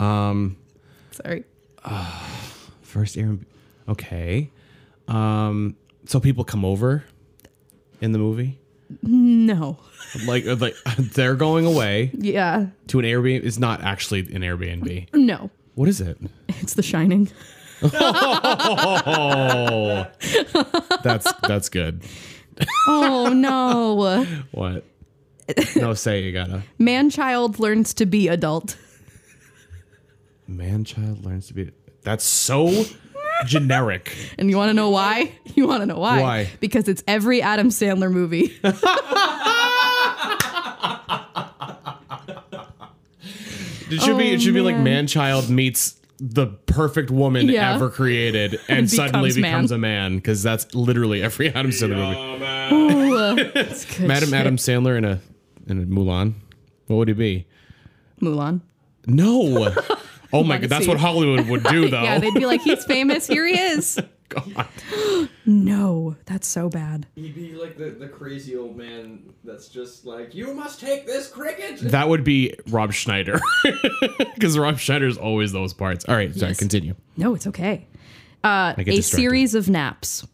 [0.00, 0.56] Um,
[1.12, 1.44] Sorry.
[2.82, 3.44] First Airbnb.
[3.88, 4.50] Okay.
[5.06, 5.76] Um.
[6.06, 7.04] So people come over
[8.00, 8.58] in the movie.
[9.02, 9.78] No.
[10.26, 12.66] Like, uh, like they're going away Yeah.
[12.88, 13.44] to an Airbnb.
[13.44, 15.12] It's not actually an Airbnb.
[15.14, 15.50] No.
[15.74, 16.18] What is it?
[16.60, 17.30] It's The Shining.
[17.82, 17.90] Oh,
[21.02, 22.02] that's that's good.
[22.88, 24.24] Oh, no.
[24.52, 24.84] What?
[25.76, 26.62] No, say you gotta.
[26.78, 28.76] Man child learns to be adult.
[30.46, 31.70] Man child learns to be.
[32.02, 32.84] That's so
[33.46, 34.14] generic.
[34.38, 35.32] And you want to know why?
[35.54, 36.20] You want to know why?
[36.20, 36.50] Why?
[36.58, 38.58] Because it's every Adam Sandler movie.
[43.90, 44.32] It should be.
[44.32, 44.84] It should be like Oh, man.
[44.84, 47.74] man child meets the perfect woman Yeah.
[47.74, 49.52] ever created and suddenly becomes man.
[49.52, 52.44] becomes a man because that's literally every Adam Sandler movie.
[52.70, 53.32] Oh.
[53.34, 54.38] Ooh, it's good Madam shit.
[54.38, 55.20] Adam Sandler in a
[55.66, 56.34] in a Mulan.
[56.86, 57.46] What would he be?
[58.20, 58.60] Mulan.
[59.06, 59.74] No.
[60.34, 60.90] Oh my god, that's see.
[60.90, 62.02] what Hollywood would do though.
[62.02, 63.26] Yeah, they'd be like, he's famous.
[63.26, 63.98] Here he is.
[64.30, 64.66] God.
[65.46, 67.06] No, that's so bad.
[67.14, 71.28] He'd be like the, the crazy old man that's just like, you must take this
[71.28, 71.78] cricket.
[71.90, 73.38] That would be Rob Schneider.
[74.34, 76.04] Because Rob Schneider's always those parts.
[76.06, 76.58] All right, sorry, Yes.
[76.58, 76.94] continue.
[77.16, 77.86] No, it's okay.
[78.42, 79.16] Uh, I get a distracted.
[79.22, 80.26] series of naps.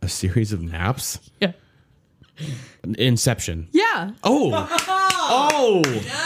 [0.00, 1.18] A series of naps?
[1.40, 1.52] Yeah.
[2.96, 3.68] Inception.
[3.72, 4.12] Yeah.
[4.24, 4.66] Oh.
[5.28, 5.82] oh.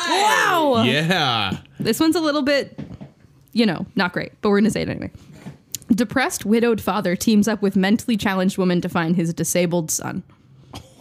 [0.09, 0.83] Wow.
[0.85, 1.57] Yeah.
[1.79, 2.79] This one's a little bit,
[3.53, 5.11] you know, not great, but we're going to say it anyway.
[5.93, 10.23] Depressed widowed father teams up with mentally challenged woman to find his disabled son.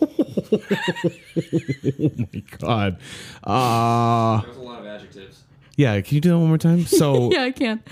[0.52, 2.98] Oh my god.
[3.44, 5.44] Uh There's a lot of adjectives.
[5.78, 6.86] yeah, can you do that one more time?
[6.86, 7.84] So Yeah, I can.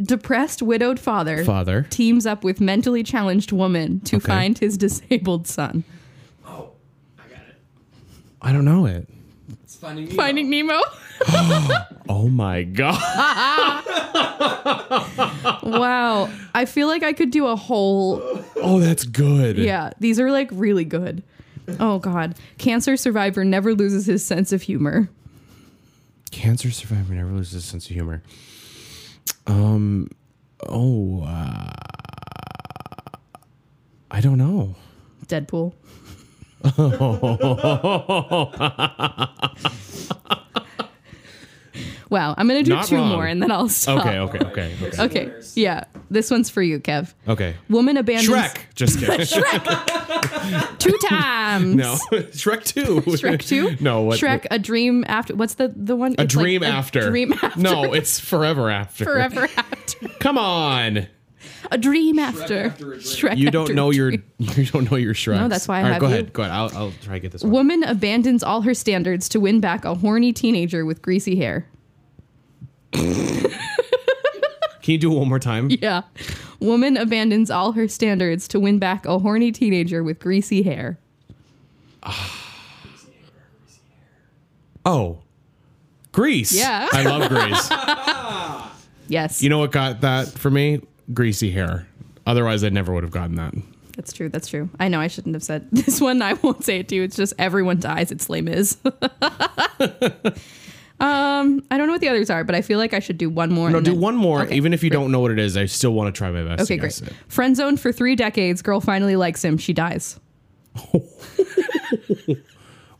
[0.00, 1.86] Depressed widowed father father.
[1.90, 4.26] teams up with mentally challenged woman to Okay.
[4.26, 5.84] find his disabled son.
[6.46, 6.70] Oh,
[7.18, 7.56] I got it.
[8.40, 9.08] I don't know it.
[9.64, 10.16] It's Finding Nemo.
[10.16, 10.80] Finding Nemo.
[12.12, 13.00] Oh my god.
[15.62, 16.28] wow.
[16.54, 18.20] I feel like I could do a whole
[18.56, 19.56] Oh, that's good.
[19.58, 21.22] Yeah, these are like really good.
[21.78, 22.34] Oh god.
[22.58, 25.08] Cancer survivor never loses his sense of humor.
[26.32, 28.22] Cancer survivor never loses his sense of humor.
[29.46, 30.08] Um
[30.68, 31.72] oh uh,
[34.10, 34.74] I don't know.
[35.26, 35.74] Deadpool.
[42.10, 43.08] wow, I'm gonna do Not two wrong.
[43.08, 44.04] more and then I'll stop.
[44.04, 45.02] Okay, okay, okay, okay.
[45.04, 45.32] Okay.
[45.54, 47.14] Yeah, this one's for you, Kev.
[47.28, 47.54] Okay.
[47.68, 48.58] Woman abandons Shrek.
[48.74, 49.20] Just kidding.
[49.20, 50.78] Shrek.
[50.78, 51.74] two times.
[51.74, 51.94] no.
[52.12, 53.00] Shrek 2.
[53.12, 53.76] Shrek two.
[53.80, 55.34] No, what Shrek a dream after.
[55.34, 56.12] What's the the one?
[56.18, 57.08] a It's like dream a after.
[57.10, 57.60] Dream after.
[57.60, 59.04] No, it's forever after.
[59.04, 60.08] forever after.
[60.20, 61.06] Come on.
[61.72, 62.66] A dream after.
[62.66, 63.00] after a dream.
[63.00, 64.24] Shrek You don't a know your dream.
[64.38, 65.36] you don't know your Shrek.
[65.36, 66.12] No, that's why I All right, have go you.
[66.14, 66.32] ahead.
[66.32, 66.52] Go ahead.
[66.54, 67.52] I'll I'll try to get this one.
[67.52, 71.66] Woman abandons all her standards to win back a horny teenager with greasy hair.
[74.82, 75.68] Can you do it one more time?
[75.70, 76.02] Yeah.
[76.58, 80.98] Woman abandons all her standards to win back a horny teenager with greasy hair.
[82.02, 82.36] Ah.
[84.84, 85.18] Oh.
[86.12, 86.52] Grease.
[86.56, 86.88] Yeah.
[86.92, 87.70] I love Grease.
[89.08, 89.42] Yes.
[89.42, 90.80] you know what got that for me?
[91.12, 91.88] Greasy hair.
[92.28, 93.52] Otherwise, I never would have gotten that.
[93.96, 94.28] that's true.
[94.28, 94.68] That's true.
[94.78, 96.22] I know I shouldn't have said this one.
[96.22, 97.02] I won't say it to you.
[97.02, 98.12] It's just everyone dies.
[98.12, 98.76] It's Les Mis.
[101.00, 103.28] Um, I don't know what the others are, but I feel like I should do
[103.30, 103.70] one more.
[103.70, 104.42] No, do then- one more.
[104.42, 104.98] Okay, Even if you great.
[105.00, 106.62] don't know what it is, I still want to try my best.
[106.62, 106.88] Okay, to great.
[106.88, 107.12] guess it.
[107.28, 108.62] Friend zoned for three decades.
[108.62, 109.56] Girl finally likes him.
[109.58, 110.20] She dies.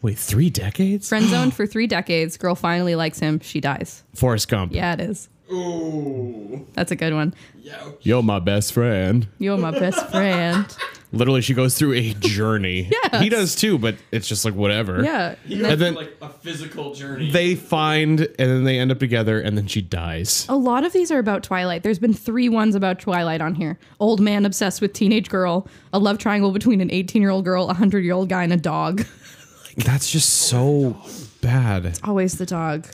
[0.03, 1.09] Wait, three decades?
[1.09, 2.37] Friend zoned for three decades.
[2.39, 3.39] Girl finally likes him.
[3.41, 4.03] She dies.
[4.15, 4.73] Forrest Gump.
[4.73, 5.29] Yeah, it is.
[5.53, 6.67] Ooh.
[6.75, 7.35] That's a good one.
[7.61, 7.99] Yo.
[8.03, 9.29] You're my best friend.
[9.39, 10.65] You're my best friend.
[11.13, 12.89] Literally, she goes through a journey.
[12.91, 13.23] Yes.
[13.23, 15.03] He does too, but it's just like whatever.
[15.03, 15.35] Yeah.
[15.45, 17.31] He And goes then- then- through, like a physical journey.
[17.33, 20.47] They find and then they end up together and then she dies.
[20.49, 21.83] A lot of these are about Twilight.
[21.83, 23.79] There's been three ones about Twilight on here.
[23.99, 27.65] Old man obsessed with teenage girl, a love triangle between an 18 year old girl,
[27.65, 29.05] a 100 year old guy, and a dog.
[29.77, 30.97] That's just so
[31.41, 31.87] bad.
[31.87, 32.87] It's always the dog.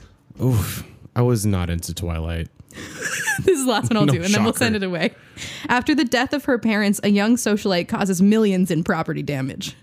[0.43, 0.83] Oof.
[1.15, 2.47] I was not into Twilight.
[3.43, 5.13] this is the last one I'll No do, and then we'll send it away.
[5.67, 9.75] After the death of her parents, a young socialite causes millions in property damage.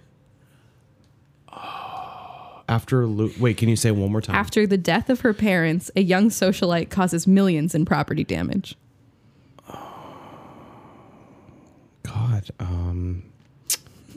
[2.69, 4.37] After Lu- wait, can you say it one more time?
[4.37, 8.75] After the death of her parents, a young socialite causes millions in property damage.
[12.03, 13.23] God, um,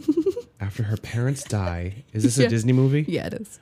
[0.59, 2.47] after her parents die, is this Yeah.
[2.47, 3.05] a Disney movie?
[3.07, 3.59] Yeah, it is.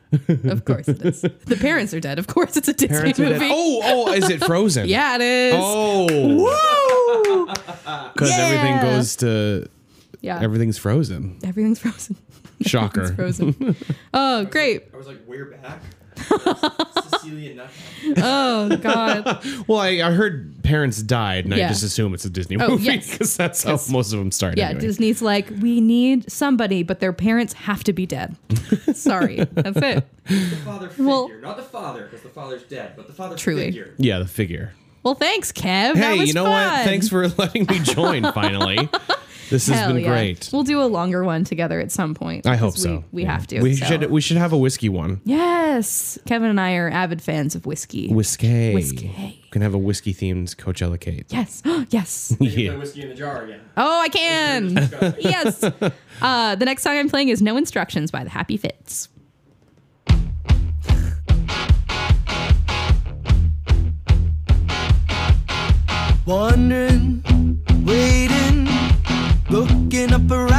[0.52, 1.22] Of course it is.
[1.46, 2.20] The parents are dead.
[2.20, 3.50] Of course it's a Disney Parents movie.
[3.52, 4.88] Oh, oh, is it Frozen?
[4.90, 5.54] Yeah, it is.
[5.58, 6.46] Oh,
[8.14, 9.68] because everything goes to
[10.22, 10.40] yeah.
[10.42, 11.38] everything's frozen.
[11.44, 12.16] Everything's frozen.
[12.62, 13.02] Shocker.
[13.04, 13.76] It's frozen.
[14.14, 14.84] oh, great.
[14.94, 15.82] I was like, we're back.
[16.18, 18.14] Cecilia Nuthouse.
[18.18, 19.44] Oh, God.
[19.68, 21.66] Well, I, I heard parents died, and Yeah.
[21.66, 23.10] I just assume it's a Disney Oh, movie yes.
[23.12, 24.58] because that's how most of them start.
[24.58, 24.82] Yeah, anyway.
[24.82, 28.36] Disney's like, we need somebody, but their parents have to be dead.
[28.94, 29.38] Sorry.
[29.54, 30.06] That's it.
[30.28, 31.06] The father figure.
[31.06, 33.66] Well- Not the father, because the father's dead, but the father Truly.
[33.66, 33.94] figure.
[33.98, 34.74] Yeah, the figure.
[35.04, 35.94] Well, thanks, Kev.
[35.94, 36.68] that Hey, was you know fun.
[36.68, 36.84] what?
[36.86, 38.24] Thanks for letting me join.
[38.34, 38.90] Finally,
[39.50, 40.10] this has Hell been yeah.
[40.10, 40.50] great.
[40.52, 42.46] We'll do a longer one together at some point.
[42.48, 42.98] I hope so.
[42.98, 43.32] We, we Yeah.
[43.34, 43.62] have to.
[43.62, 43.86] We so.
[43.86, 44.10] should.
[44.12, 45.22] We should have a whiskey one.
[45.24, 46.18] Yes.
[46.26, 48.08] Kevin and I are avid fans of whiskey.
[48.12, 48.74] Whiskey.
[48.74, 49.12] Whiskey.
[49.44, 51.26] We can have a whiskey themed Coachella Kate.
[51.30, 51.62] yes.
[51.90, 52.36] yes.
[52.40, 52.76] You can Yeah.
[52.78, 53.62] whiskey in the jar again.
[53.78, 54.74] Oh, I can.
[55.20, 55.64] yes.
[56.22, 59.10] Uh, the next song I'm playing is No Instructions by the Happy Fits.
[66.26, 67.22] Wondering,
[67.86, 68.15] waiting, looking
[70.14, 70.55] up around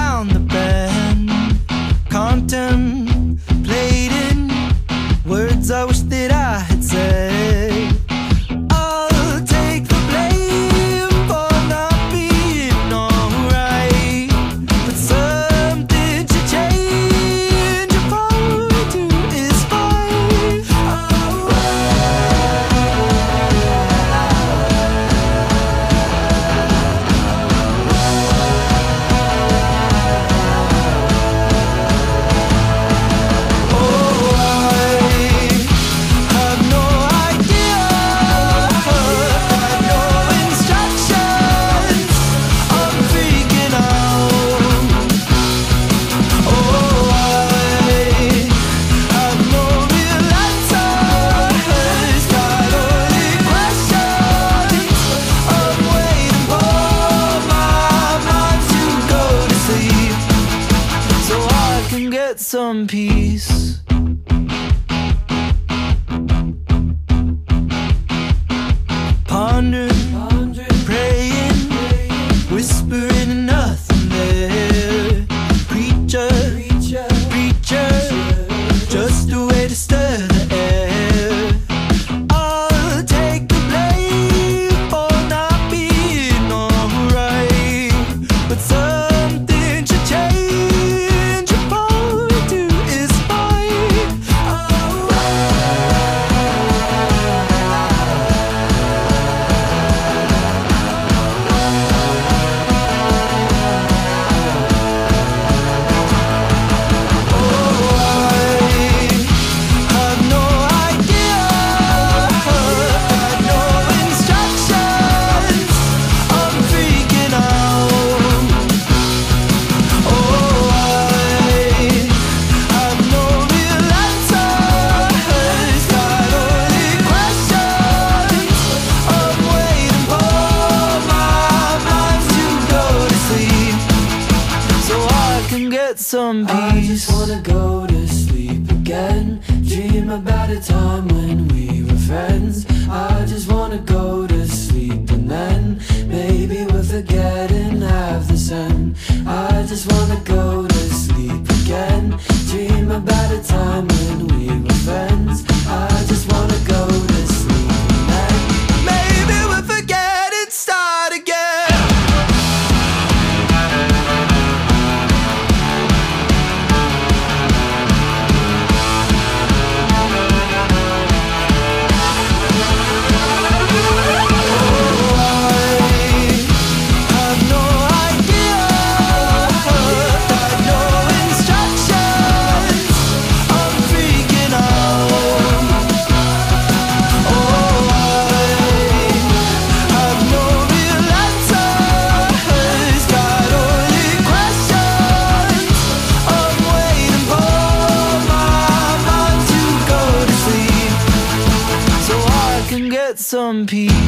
[203.27, 204.06] some peace.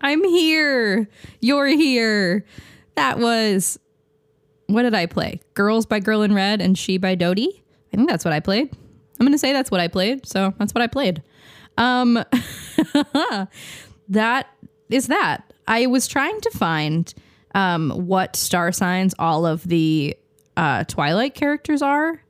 [0.00, 1.08] I'm here.
[1.40, 2.44] You're here.
[2.96, 3.78] That was
[4.66, 5.40] what did I play?
[5.54, 7.64] Girls by Girl in Red and She by Dodie.
[7.92, 8.70] I think that's what I played.
[9.18, 10.26] I'm going to say that's what I played.
[10.26, 11.22] So that's what I played.
[11.76, 12.22] Um
[14.08, 14.48] that
[14.90, 15.52] is that.
[15.66, 17.12] I was trying to find
[17.54, 20.16] um what star signs all of the
[20.56, 22.22] uh Twilight characters are.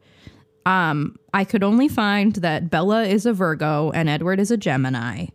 [0.66, 5.28] Um I could only find that Bella is a Virgo and Edward is a Gemini,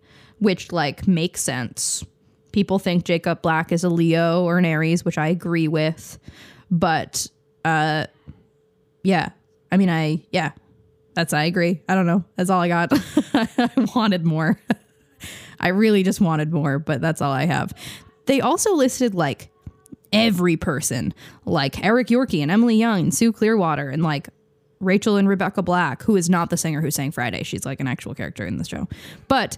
[0.43, 2.03] which like makes sense.
[2.51, 6.19] People think Jacob Black is a Leo or an Aries, which I agree with.
[6.69, 7.27] But
[7.65, 8.07] uh
[9.03, 9.29] yeah.
[9.71, 10.51] I mean I yeah.
[11.13, 11.81] That's I agree.
[11.87, 12.23] I don't know.
[12.35, 12.91] That's all I got.
[13.33, 14.59] I wanted more.
[15.59, 17.73] I really just wanted more, but that's all I have.
[18.25, 19.49] They also listed like
[20.11, 21.13] every person,
[21.45, 24.27] like Eric Yorkie and Emily Young and Sue Clearwater and like
[24.81, 27.43] Rachel and Rebecca Black, who is not the singer who sang Friday.
[27.43, 28.89] She's like an actual character in the show.
[29.27, 29.57] But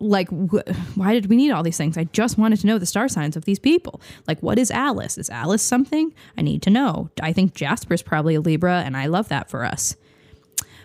[0.00, 1.96] like, wh- why did we need all these things?
[1.96, 4.00] I just wanted to know the star signs of these people.
[4.26, 5.18] Like, what is Alice?
[5.18, 6.12] Is Alice something?
[6.36, 7.10] I need to know.
[7.22, 9.96] I think Jasper's probably a Libra, and I love that for us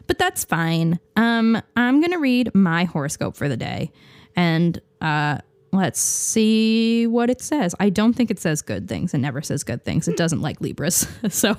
[0.07, 0.99] but that's fine.
[1.16, 3.91] Um, I'm gonna read my horoscope for the day,
[4.36, 5.39] and uh,
[5.72, 7.76] let's see what it says.
[7.80, 9.13] I don't think it says good things.
[9.13, 10.07] It never says good things.
[10.07, 11.57] It doesn't like Libras, so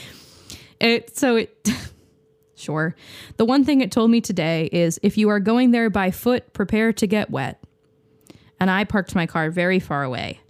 [0.80, 1.16] it.
[1.16, 1.68] So it.
[2.58, 2.94] Sure.
[3.36, 6.52] The one thing it told me today is if you are going there by foot,
[6.52, 7.62] prepare to get wet.
[8.60, 10.40] And I parked my car very far away.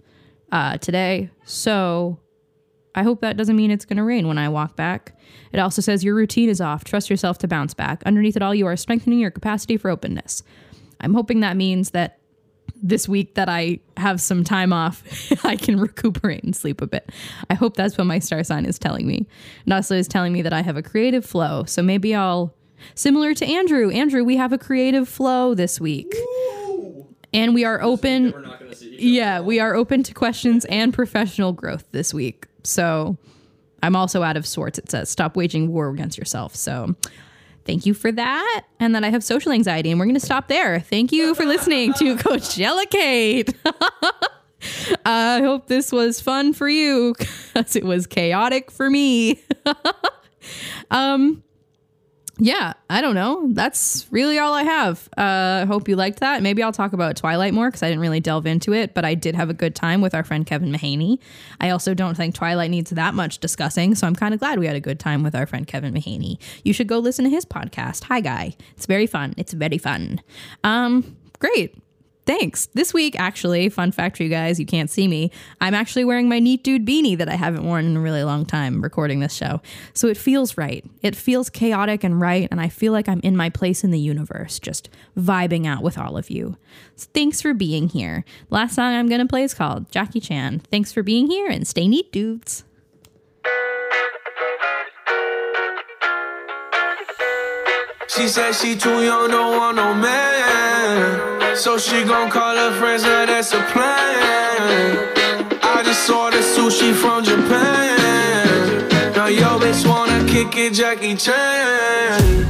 [0.51, 1.29] uh, today.
[1.45, 2.19] So
[2.95, 5.17] I hope that doesn't mean it's going to rain when I walk back.
[5.53, 6.83] It also says your routine is off.
[6.83, 8.01] Trust yourself to bounce back.
[8.05, 10.43] Underneath it all, you are strengthening your capacity for openness.
[10.99, 12.18] I'm hoping that means that
[12.81, 15.03] this week that I have some time off,
[15.45, 17.09] I can recuperate and sleep a bit.
[17.49, 19.27] I hope that's what my star sign is telling me.
[19.65, 21.63] And also is telling me that I have a creative flow.
[21.65, 22.53] So maybe I'll,
[22.95, 26.13] similar to Andrew, Andrew, we have a creative flow this week.
[27.31, 28.31] And we are open.
[28.31, 28.97] We're not gonna see.
[28.99, 32.47] Yeah, we are open to questions and professional growth this week.
[32.63, 33.17] So
[33.83, 34.79] I'm also out of sorts.
[34.79, 36.55] It says stop waging war against yourself.
[36.55, 36.95] So
[37.65, 38.63] thank you for that.
[38.79, 40.79] And then I have social anxiety, and we're going to stop there.
[40.79, 43.53] Thank you for listening to Coachella Kate.
[45.05, 49.41] I hope this was fun for you because it was chaotic for me.
[50.91, 51.43] um,
[52.39, 53.49] yeah, I don't know.
[53.51, 55.09] That's really all I have.
[55.17, 56.41] Uh, hope you liked that.
[56.41, 59.13] Maybe I'll talk about Twilight more because I didn't really delve into it, but I
[59.13, 61.19] did have a good time with our friend Kevin Mahaney.
[61.59, 64.67] I also don't think Twilight needs that much discussing, so I'm kind of glad we
[64.67, 66.37] had a good time with our friend Kevin Mahaney.
[66.63, 68.05] You should go listen to his podcast.
[68.05, 68.55] Hi, guy.
[68.77, 69.33] It's very fun.
[69.35, 70.21] It's very fun.
[70.63, 71.75] Um, great.
[72.29, 72.67] Thanks.
[72.75, 75.31] This week, actually, fun fact for you guys, you can't see me.
[75.61, 78.45] I'm actually wearing my Neat Dude beanie that I haven't worn in a really long
[78.45, 79.61] time recording this show.
[79.95, 80.85] So it feels right.
[81.01, 83.97] It feels chaotic and right, and I feel like I'm in my place in the
[83.97, 86.55] universe, just vibing out with all of you.
[86.97, 88.23] So thanks for being here.
[88.51, 90.59] Last song I'm going to play is called Jackie Chan.
[90.69, 92.63] Thanks for being here and stay neat, dudes.
[98.07, 101.38] She said she too young, don't want no man.
[101.59, 105.09] So she gon' call her friends, now that's a plan.
[105.61, 108.87] I just ordered sushi from Japan.
[109.13, 112.47] Now yo bitch wanna kick it, Jackie Chan.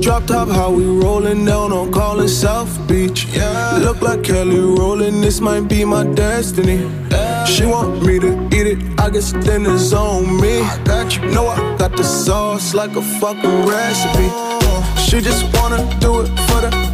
[0.00, 3.26] Drop top, how we rollin' down on Collins South Beach.
[3.34, 3.78] Yeah.
[3.82, 6.78] Look like Kelly Rowland, this might be my destiny.
[7.46, 10.60] She want me to eat it, I guess then it's on me.
[10.60, 14.28] I got you, know I got the sauce like a fucking recipe.
[15.06, 16.93] She just wanna do it for the.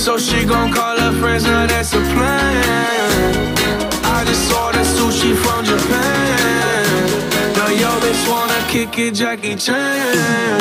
[0.00, 3.56] So she gon' call her friends, now that's a plan.
[4.02, 7.06] I just ordered sushi from Japan.
[7.54, 10.58] Now yo bitch wanna kick it, Jackie Chan.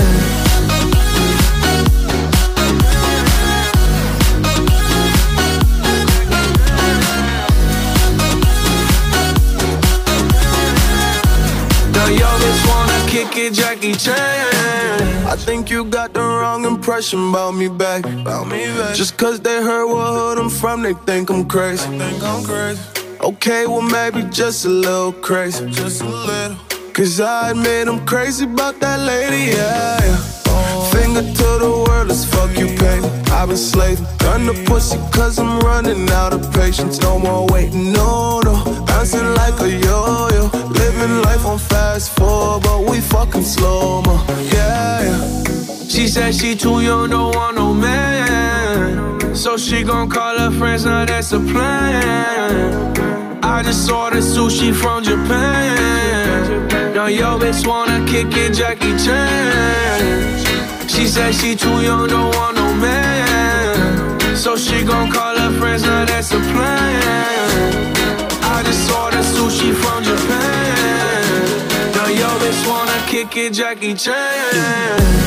[11.93, 14.78] Now yo bitch wanna kick it, Jackie Chan.
[15.29, 18.03] I think you got the wrong impression about me back.
[18.03, 18.95] About me back.
[18.95, 21.87] Just cause they heard what hood I'm from, they think I'm crazy.
[21.99, 22.81] think I'm crazy.
[23.21, 25.69] Okay, well maybe just a little crazy.
[25.69, 26.57] Just a little.
[26.93, 29.99] Cause I admit I'm crazy about that lady, yeah.
[30.03, 30.89] yeah.
[30.89, 33.05] Finger to the world, let's fuck you, baby.
[33.29, 34.07] I've been slaving.
[34.17, 36.99] Gun the pussy cause I'm running out of patience.
[37.01, 38.83] No more waiting, no, no.
[38.87, 40.58] Bouncing like a yo-yo.
[40.99, 44.21] Life on fast forward, but we fucking slow mo.
[44.51, 45.87] Yeah, yeah.
[45.87, 49.33] She said she too young, don't want no man.
[49.33, 52.97] So she gon' call her friends, now that's a plan.
[53.41, 56.67] I just ordered sushi from Japan.
[56.93, 60.89] Now yo bitch wanna kick it, Jackie Chan.
[60.89, 64.35] She said she too young, don't want no man.
[64.35, 67.95] So she gon' call her friends, now that's a plan.
[68.43, 70.58] I just ordered sushi from Japan.
[72.19, 75.19] Bitch wanna kick it, Jackie Chan.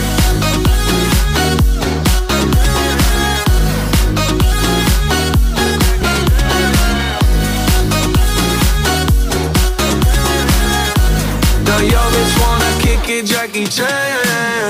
[13.24, 13.88] Jackie Chan.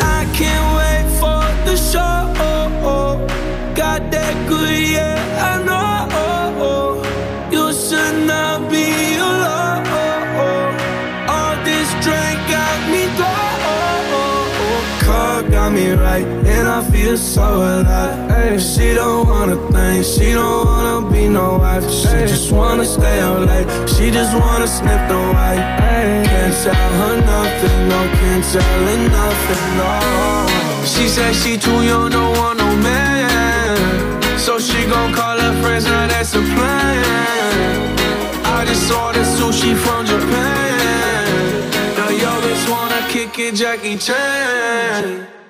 [0.03, 0.52] I can't
[16.13, 18.31] right, and I feel so alive.
[18.31, 21.89] Ay, she don't wanna think, she don't wanna be no wife.
[21.91, 25.65] She Ay, just wanna stay up late, she just wanna sniff the white.
[25.93, 29.93] Ay, can't tell her nothing, no, can't tell her nothing, no.
[30.93, 33.77] She said she too young, don't want no man.
[34.39, 37.77] So she gon' call her friends, now that's a plan.
[38.57, 41.25] I just ordered sushi from Japan.
[41.97, 45.42] Now yo just wanna kick it, Jackie Chan.